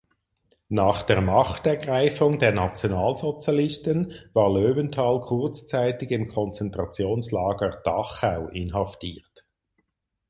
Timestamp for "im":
6.09-6.27